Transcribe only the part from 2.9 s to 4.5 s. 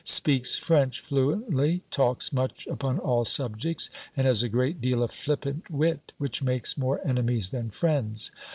all subjects; and has a